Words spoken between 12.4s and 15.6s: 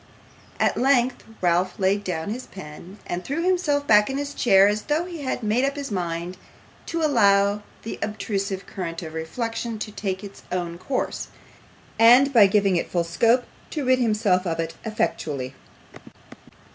giving it full scope, to rid himself of it effectually.